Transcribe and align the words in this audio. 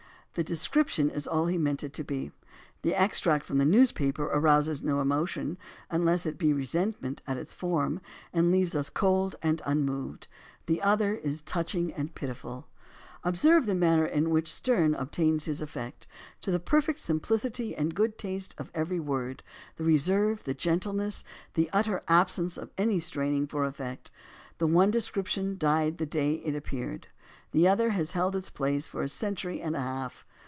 The 0.33 0.45
description 0.45 1.09
is 1.09 1.27
all 1.27 1.47
he 1.47 1.57
meant 1.57 1.83
it 1.83 1.91
to 1.91 2.05
be. 2.05 2.31
The 2.83 2.95
extract 2.95 3.43
from 3.43 3.57
the 3.57 3.65
news 3.65 3.91
paper 3.91 4.23
arouses 4.23 4.81
no 4.81 5.01
emotion, 5.01 5.57
unless 5.89 6.25
it 6.25 6.37
be 6.37 6.53
resentment 6.53 7.21
at 7.27 7.35
its 7.35 7.53
form, 7.53 7.99
and 8.31 8.49
leaves 8.49 8.73
us 8.73 8.89
cold 8.89 9.35
and 9.41 9.61
unmoved. 9.65 10.29
The 10.67 10.81
other 10.81 11.15
is 11.15 11.41
touching 11.41 11.93
and 11.93 12.15
pitiful. 12.15 12.69
Observe 13.25 13.65
the 13.65 13.75
manner 13.75 14.05
in 14.05 14.29
which 14.29 14.49
Sterne 14.49 14.95
obtains 14.95 15.43
his 15.45 15.59
effect, 15.61 16.07
the 16.41 16.61
perfect 16.61 16.99
simplicity 16.99 17.75
and 17.75 17.93
good 17.93 18.17
taste 18.17 18.55
of 18.57 18.71
every 18.73 19.01
word, 19.01 19.43
the 19.75 19.83
reserve, 19.83 20.45
the 20.45 20.53
gentleness, 20.53 21.25
the 21.55 21.69
utter 21.73 22.01
absence 22.07 22.57
of 22.57 22.71
any 22.77 22.99
straining 22.99 23.47
for 23.47 23.65
effect. 23.65 24.11
The 24.59 24.67
one 24.67 24.91
de 24.91 25.01
scription 25.01 25.57
died 25.57 25.97
the 25.97 26.05
day 26.05 26.35
it 26.35 26.55
appeared. 26.55 27.07
The 27.53 27.67
other 27.67 27.89
has 27.89 28.13
held 28.13 28.33
its 28.33 28.49
place 28.49 28.87
for 28.87 29.01
a 29.03 29.09
century 29.09 29.59
and 29.61 29.75
a 29.75 29.79
half. 29.81 30.25